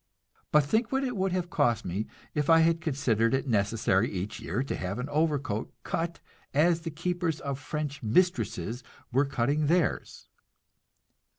[0.51, 4.39] But think what it would have cost me if I had considered it necessary each
[4.39, 6.19] year to have an overcoat cut
[6.55, 10.27] as the keepers of French mistresses were cutting theirs!